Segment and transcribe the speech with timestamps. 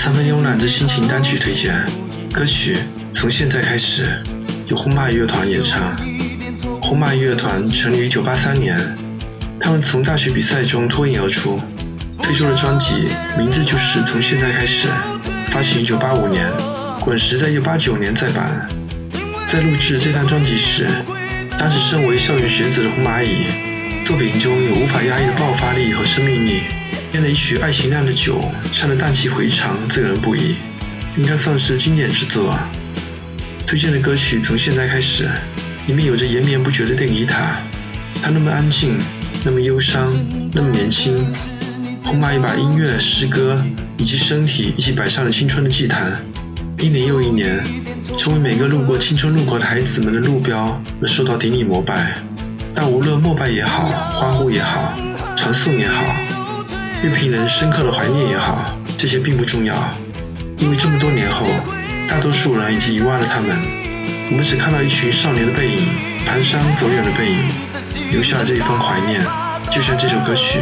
[0.00, 1.74] 三分慵懒之心情单曲推荐，
[2.32, 2.76] 歌曲
[3.10, 4.06] 从现在开始，
[4.68, 5.96] 由红蚂蚁乐团演唱。
[6.80, 8.78] 红蚂蚁乐团成立于1983年，
[9.58, 11.60] 他们从大学比赛中脱颖而出，
[12.22, 14.86] 推出的专辑名字就是从现在开始。
[15.50, 16.46] 发行于1985年，
[17.00, 18.68] 滚石在1989年再版。
[19.48, 20.86] 在录制这张专辑时，
[21.58, 23.46] 当时身为校园学子的红蚂蚁，
[24.06, 26.60] 作品中有无法压抑的爆发力和生命力。
[27.10, 28.38] 编了一曲《爱情酿的酒》，
[28.72, 30.56] 唱得荡气回肠，醉人不已，
[31.16, 32.68] 应该算是经典之作啊。
[33.66, 35.28] 推荐的歌曲从现在开始，
[35.86, 37.56] 里面有着延绵不绝的电吉他，
[38.22, 38.98] 它那么安静，
[39.44, 40.14] 那么忧伤，
[40.52, 41.24] 那么年轻。
[42.04, 43.62] 红蚂蚁把音乐、诗歌
[43.96, 46.12] 以及身体一起摆上了青春的祭坛，
[46.78, 47.62] 一年又一年，
[48.18, 52.18] 成为每个路过青春路口的孩子们的路标而受到顶礼膜拜。
[52.74, 53.88] 但无论膜拜也好，
[54.20, 54.94] 欢呼也好，
[55.36, 56.04] 传颂也好。
[57.00, 59.72] 任凭人深刻的怀念也好，这些并不重要，
[60.58, 61.46] 因为这么多年后，
[62.08, 63.56] 大多数人已经遗忘了他们，
[64.30, 65.86] 我们只看到一群少年的背影，
[66.26, 67.38] 蹒跚走远的背影，
[68.10, 69.22] 留下了这一份怀念，
[69.70, 70.58] 就像这首歌曲。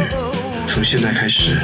[0.67, 1.57] 从现在开始。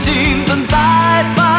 [0.00, 1.49] 心存在。